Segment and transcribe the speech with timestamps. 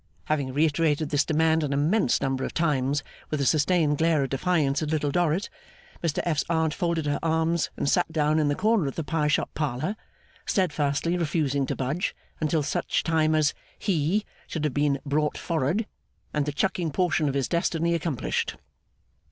[0.25, 4.81] Having reiterated this demand an immense number of times, with a sustained glare of defiance
[4.81, 5.47] at Little Dorrit,
[6.03, 9.27] Mr F.'s Aunt folded her arms, and sat down in the corner of the pie
[9.27, 9.95] shop parlour;
[10.43, 15.85] steadfastly refusing to budge until such time as 'he' should have been 'brought for'ard,'
[16.33, 18.55] and the chucking portion of his destiny accomplished.